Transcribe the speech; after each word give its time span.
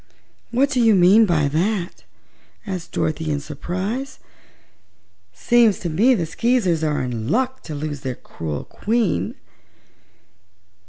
"What 0.49 0.71
do 0.71 0.81
you 0.81 0.95
mean 0.95 1.27
by 1.27 1.47
that?" 1.49 2.05
asked 2.65 2.91
Dorothy 2.93 3.29
in 3.29 3.39
surprise. 3.39 4.17
"Seems 5.31 5.77
to 5.81 5.89
me 5.91 6.15
the 6.15 6.25
Skeezers 6.25 6.83
are 6.83 7.03
in 7.03 7.27
luck 7.27 7.61
to 7.65 7.75
lose 7.75 8.01
their 8.01 8.15
cruel 8.15 8.63
Queen." 8.63 9.35